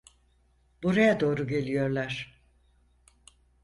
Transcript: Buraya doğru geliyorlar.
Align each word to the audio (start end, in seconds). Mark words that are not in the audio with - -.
Buraya 0.83 1.19
doğru 1.19 1.47
geliyorlar. 1.47 2.41